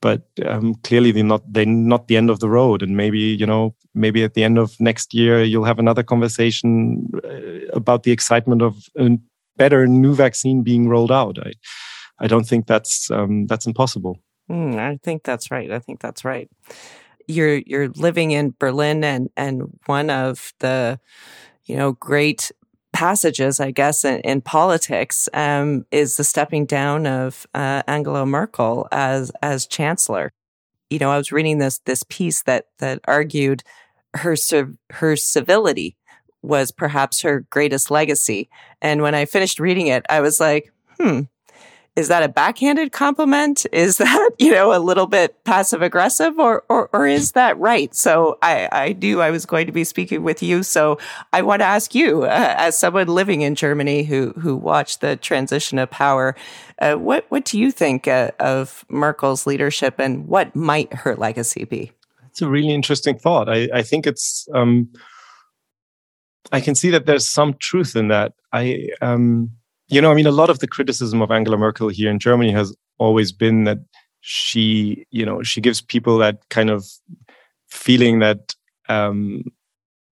[0.02, 2.82] but um, clearly they're not they're not the end of the road.
[2.82, 7.10] And maybe you know maybe at the end of next year you'll have another conversation
[7.24, 9.18] uh, about the excitement of a
[9.58, 11.38] better new vaccine being rolled out.
[11.40, 11.54] I
[12.20, 14.18] I don't think that's um, that's impossible.
[14.50, 15.72] Mm, I think that's right.
[15.72, 16.50] I think that's right.
[17.28, 21.00] You're you're living in Berlin, and and one of the
[21.66, 22.52] you know great
[22.94, 28.88] passages, I guess, in, in politics um, is the stepping down of uh, Angela Merkel
[28.92, 30.34] as as chancellor.
[30.90, 33.64] You know, I was reading this this piece that that argued
[34.16, 34.36] her
[34.92, 35.96] her civility
[36.42, 38.50] was perhaps her greatest legacy,
[38.82, 41.22] and when I finished reading it, I was like, hmm,
[41.96, 43.66] is that a backhanded compliment?
[43.74, 47.94] Is that, you know, a little bit passive aggressive or, or, or is that right?
[47.94, 50.64] So I, I knew I was going to be speaking with you.
[50.64, 50.98] So
[51.34, 55.18] I want to ask you, uh, as someone living in Germany who, who watched the
[55.18, 56.36] transition of power,
[56.80, 61.66] uh, what, what do you think uh, of Merkel's leadership and what might her legacy
[61.66, 61.92] be?
[62.30, 63.50] It's a really interesting thought.
[63.50, 64.90] I, I think it's, um,
[66.54, 68.34] I can see that there's some truth in that.
[68.54, 69.52] I, um,
[69.92, 72.52] you know, I mean, a lot of the criticism of Angela Merkel here in Germany
[72.54, 73.80] has always been that
[74.22, 76.86] she, you know, she gives people that kind of
[77.70, 78.56] feeling that
[78.88, 79.44] um,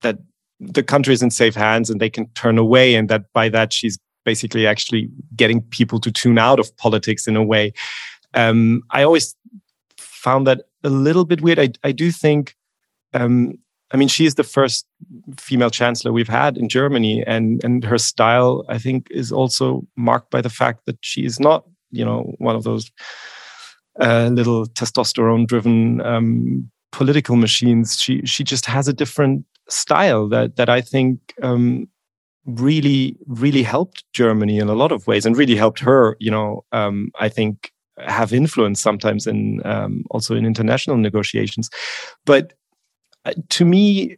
[0.02, 0.18] that
[0.60, 3.72] the country is in safe hands and they can turn away, and that by that
[3.72, 7.72] she's basically actually getting people to tune out of politics in a way.
[8.34, 9.34] Um, I always
[9.98, 11.58] found that a little bit weird.
[11.58, 12.56] I, I do think
[13.14, 13.54] um,
[13.92, 14.86] I mean, she is the first
[15.38, 20.30] female chancellor we've had in Germany, and and her style, I think, is also marked
[20.32, 22.92] by the fact that she is not, you know, one of those
[24.00, 28.00] uh, little testosterone-driven um, political machines.
[28.00, 31.88] She she just has a different style that that I think um,
[32.46, 36.16] really really helped Germany in a lot of ways, and really helped her.
[36.20, 41.70] You know, um, I think have influence sometimes in um, also in international negotiations,
[42.26, 42.54] but
[43.50, 44.18] to me,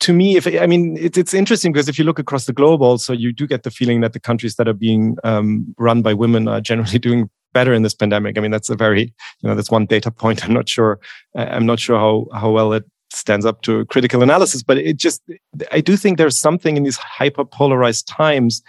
[0.00, 2.82] to me, if I mean, it, it's interesting because if you look across the globe,
[2.82, 6.14] also you do get the feeling that the countries that are being um, run by
[6.14, 8.36] women are generally doing better in this pandemic.
[8.36, 10.44] I mean, that's a very, you know, that's one data point.
[10.46, 11.00] I'm not sure.
[11.34, 15.22] I'm not sure how how well it stands up to critical analysis, but it just,
[15.70, 18.62] I do think there's something in these hyper polarized times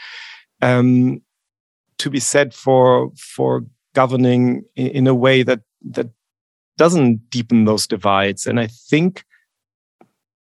[0.62, 1.22] um,
[1.98, 3.64] to be said for for
[3.94, 6.10] governing in, in a way that that
[6.78, 8.46] doesn't deepen those divides.
[8.46, 9.26] And I think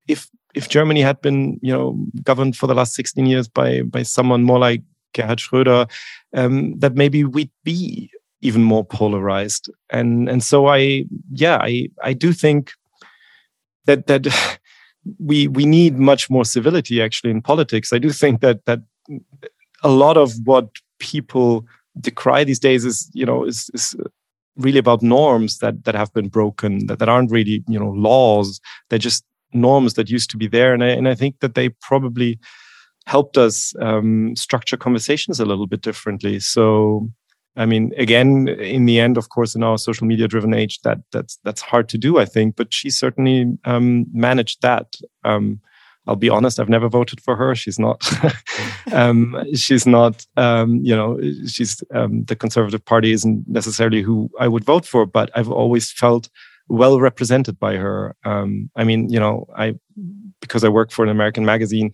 [0.07, 4.03] if if Germany had been, you know, governed for the last 16 years by by
[4.03, 4.81] someone more like
[5.13, 5.89] Gerhard Schröder,
[6.33, 8.09] um, that maybe we'd be
[8.41, 9.69] even more polarized.
[9.89, 12.71] And and so I, yeah, I I do think
[13.85, 14.27] that that
[15.19, 17.93] we we need much more civility actually in politics.
[17.93, 18.81] I do think that that
[19.83, 20.69] a lot of what
[20.99, 21.65] people
[21.99, 23.95] decry these days is you know is, is
[24.57, 28.59] really about norms that that have been broken that, that aren't really you know laws
[28.89, 31.69] they're just norms that used to be there and I, and I think that they
[31.69, 32.39] probably
[33.05, 37.09] helped us um, structure conversations a little bit differently so
[37.57, 40.99] I mean, again, in the end, of course, in our social media driven age, that
[41.11, 42.55] that's that's hard to do, I think.
[42.55, 44.95] But she certainly um, managed that.
[45.23, 45.59] Um,
[46.07, 47.55] I'll be honest, I've never voted for her.
[47.55, 48.01] She's not,
[48.91, 54.47] um, she's not, um, you know, she's um, the Conservative Party isn't necessarily who I
[54.47, 56.29] would vote for, but I've always felt
[56.69, 58.15] well represented by her.
[58.25, 59.75] Um, I mean, you know, I
[60.41, 61.91] because I work for an American magazine,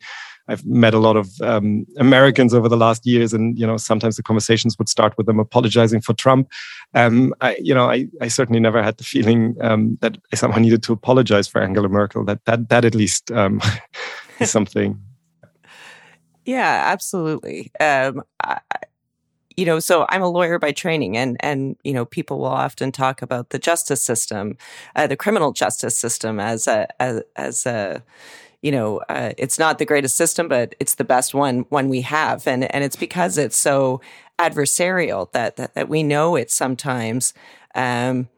[0.47, 4.17] I've met a lot of um, Americans over the last years, and you know sometimes
[4.17, 6.51] the conversations would start with them apologizing for Trump.
[6.93, 10.83] Um, I, you know, I, I certainly never had the feeling um, that someone needed
[10.83, 12.25] to apologize for Angela Merkel.
[12.25, 13.61] That that that at least um,
[14.39, 14.99] is something.
[16.45, 17.71] Yeah, absolutely.
[17.79, 18.59] Um, I,
[19.55, 22.91] you know, so I'm a lawyer by training, and and you know, people will often
[22.91, 24.57] talk about the justice system,
[24.95, 28.03] uh, the criminal justice system, as a as, as a
[28.63, 32.01] you know, uh, it's not the greatest system, but it's the best one one we
[32.01, 34.01] have, and and it's because it's so
[34.39, 37.33] adversarial that that, that we know it sometimes
[37.75, 38.29] um,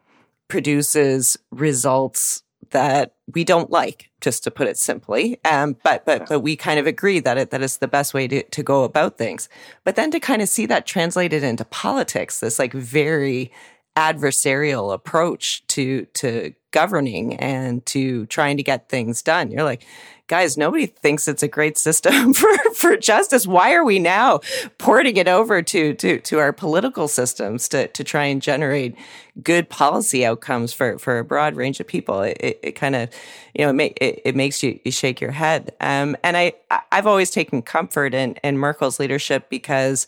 [0.48, 5.40] produces results that we don't like, just to put it simply.
[5.46, 8.28] Um, but but but we kind of agree that it that is the best way
[8.28, 9.48] to to go about things.
[9.84, 13.52] But then to kind of see that translated into politics, this like very
[13.96, 19.50] adversarial approach to to governing and to trying to get things done.
[19.50, 19.86] You're like,
[20.28, 23.46] guys, nobody thinks it's a great system for, for justice.
[23.46, 24.40] Why are we now
[24.78, 28.96] porting it over to, to, to our political systems to, to try and generate
[29.44, 32.22] good policy outcomes for, for a broad range of people?
[32.22, 33.10] It, it, it kind of,
[33.54, 35.74] you know, it, it, it, makes you, you shake your head.
[35.80, 36.54] Um, and I,
[36.92, 40.08] I've always taken comfort in, in Merkel's leadership because,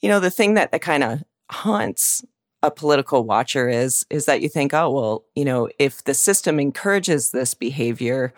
[0.00, 2.24] you know, the thing that, that kind of haunts
[2.62, 6.58] a political watcher is is that you think oh well you know if the system
[6.58, 8.34] encourages this behavior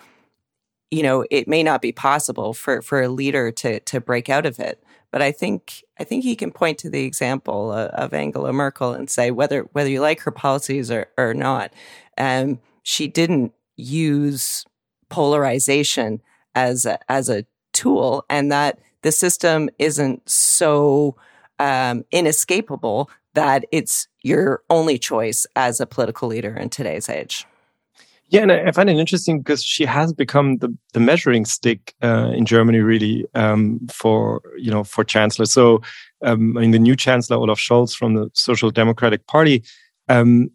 [0.91, 4.47] you know, it may not be possible for, for a leader to, to break out
[4.47, 4.83] of it.
[5.13, 8.93] But I think I think he can point to the example of, of Angela Merkel
[8.93, 11.73] and say whether whether you like her policies or, or not,
[12.17, 14.65] um, she didn't use
[15.09, 16.23] polarization
[16.55, 21.17] as a, as a tool and that the system isn't so
[21.59, 27.47] um, inescapable that it's your only choice as a political leader in today's age.
[28.31, 32.31] Yeah, and I, find it interesting because she has become the, the measuring stick uh,
[32.33, 35.47] in Germany, really, um, for you know for chancellor.
[35.47, 35.83] So,
[36.25, 39.65] um, I mean, the new chancellor Olaf Scholz from the Social Democratic Party,
[40.09, 40.49] um,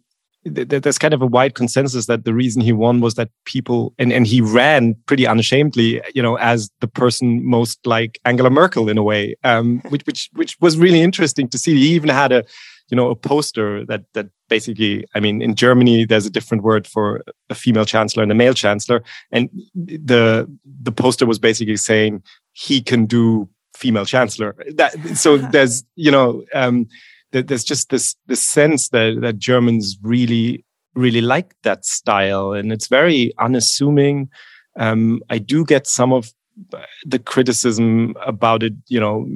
[0.46, 4.10] there's kind of a wide consensus that the reason he won was that people and,
[4.10, 8.96] and he ran pretty unashamedly, you know, as the person most like Angela Merkel in
[8.96, 11.74] a way, um, which which which was really interesting to see.
[11.74, 12.42] He even had a,
[12.88, 16.86] you know, a poster that that basically, I mean, in Germany there's a different word
[16.86, 20.48] for a female chancellor and a male chancellor, and the
[20.82, 22.22] the poster was basically saying
[22.52, 24.56] he can do female chancellor.
[24.74, 26.44] That so there's you know.
[26.54, 26.88] Um,
[27.32, 30.64] there's just this this sense that that Germans really
[30.94, 34.30] really like that style, and it's very unassuming.
[34.78, 36.32] Um, I do get some of
[37.04, 39.28] the criticism about it, you know,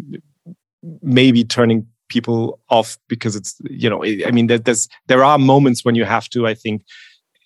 [1.02, 5.94] maybe turning people off because it's you know i mean there's there are moments when
[5.94, 6.82] you have to i think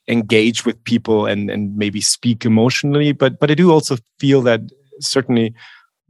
[0.09, 4.61] engage with people and and maybe speak emotionally but but i do also feel that
[5.01, 5.55] certainly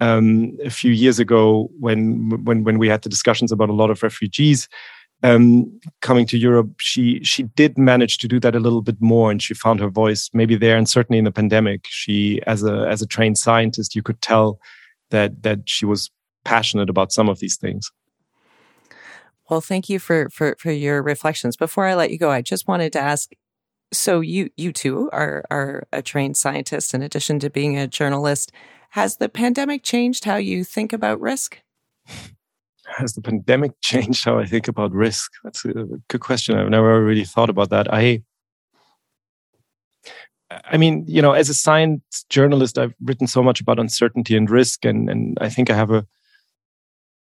[0.00, 3.90] um, a few years ago when when when we had the discussions about a lot
[3.90, 4.68] of refugees
[5.24, 9.30] um, coming to Europe, she she did manage to do that a little bit more,
[9.30, 12.86] and she found her voice maybe there, and certainly in the pandemic, she as a
[12.90, 14.59] as a trained scientist, you could tell
[15.11, 16.11] that that she was
[16.44, 17.90] passionate about some of these things.
[19.49, 21.57] Well, thank you for for for your reflections.
[21.57, 23.32] Before I let you go, I just wanted to ask.
[23.92, 28.53] So you you too are are a trained scientist in addition to being a journalist.
[28.90, 31.61] Has the pandemic changed how you think about risk?
[32.86, 35.32] Has the pandemic changed how I think about risk?
[35.42, 36.57] That's a good question.
[36.57, 37.92] I've never really thought about that.
[37.92, 38.22] I
[40.51, 44.49] I mean, you know, as a science journalist, I've written so much about uncertainty and
[44.49, 46.07] risk, and and I think I have a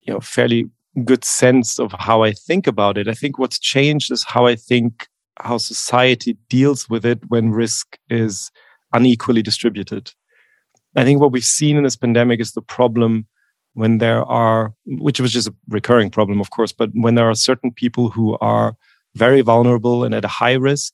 [0.02, 0.70] you know fairly
[1.04, 3.08] good sense of how I think about it.
[3.08, 5.08] I think what's changed is how I think
[5.40, 8.50] how society deals with it when risk is
[8.92, 10.12] unequally distributed.
[10.94, 13.26] I think what we've seen in this pandemic is the problem
[13.74, 17.34] when there are, which was just a recurring problem, of course, but when there are
[17.34, 18.76] certain people who are
[19.14, 20.92] very vulnerable and at a high risk,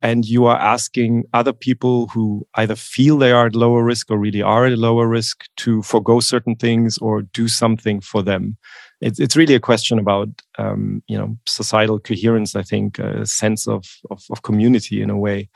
[0.00, 4.18] and you are asking other people who either feel they are at lower risk or
[4.18, 8.56] really are at a lower risk to forego certain things or do something for them.
[9.02, 10.28] It's, it's really a question about
[10.58, 12.56] um, you know societal coherence.
[12.56, 15.48] I think a sense of, of, of community in a way,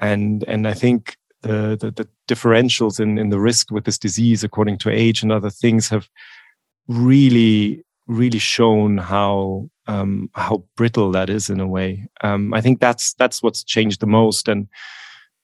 [0.00, 4.44] and and I think the, the, the differentials in, in the risk with this disease
[4.44, 6.08] according to age and other things have
[6.88, 12.06] really really shown how um, how brittle that is in a way.
[12.22, 14.68] Um, I think that's that's what's changed the most, and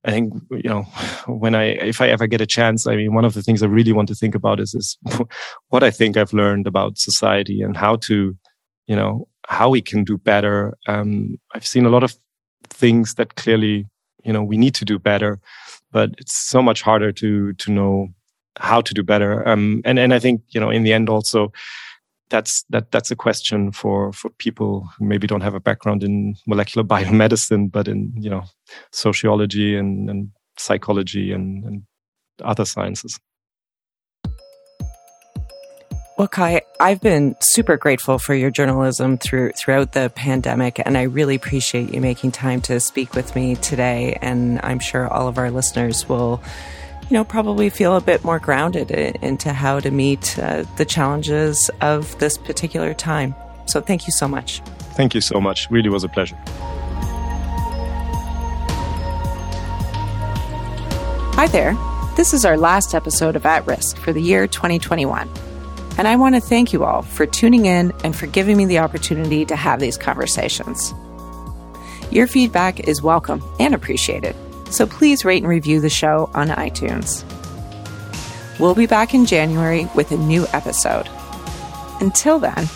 [0.09, 0.82] I think you know
[1.26, 3.66] when I if I ever get a chance, I mean, one of the things I
[3.66, 4.98] really want to think about is is
[5.68, 8.36] what I think I've learned about society and how to
[8.86, 10.76] you know how we can do better.
[10.86, 12.16] Um, I've seen a lot of
[12.70, 13.86] things that clearly
[14.24, 15.40] you know we need to do better
[15.90, 18.09] but it's so much harder to to know
[18.59, 19.46] how to do better.
[19.48, 21.52] Um, and and I think you know in the end also
[22.30, 26.34] that's that that's a question for for people who maybe don't have a background in
[26.46, 28.44] molecular biomedicine, but in you know
[28.92, 31.82] sociology and, and psychology and, and
[32.42, 33.18] other sciences.
[36.18, 41.02] Well, Kai, I've been super grateful for your journalism through throughout the pandemic, and I
[41.02, 44.18] really appreciate you making time to speak with me today.
[44.20, 46.42] And I'm sure all of our listeners will,
[47.09, 51.70] you know, probably feel a bit more grounded into how to meet uh, the challenges
[51.80, 53.34] of this particular time.
[53.66, 54.61] So, thank you so much.
[54.94, 55.70] Thank you so much.
[55.70, 56.36] Really was a pleasure.
[61.34, 61.76] Hi there.
[62.16, 65.30] This is our last episode of At Risk for the year 2021.
[65.96, 68.80] And I want to thank you all for tuning in and for giving me the
[68.80, 70.92] opportunity to have these conversations.
[72.11, 74.34] Your feedback is welcome and appreciated,
[74.70, 77.24] so please rate and review the show on iTunes.
[78.58, 81.08] We'll be back in January with a new episode.
[82.00, 82.68] Until then,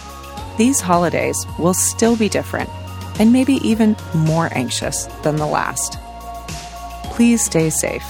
[0.58, 2.70] these holidays will still be different
[3.18, 5.98] and maybe even more anxious than the last.
[7.12, 8.04] Please stay safe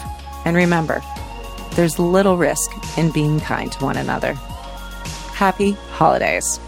[0.45, 1.03] and remember,
[1.73, 4.35] there's little risk in being kind to one another.
[5.35, 6.61] Happy holidays.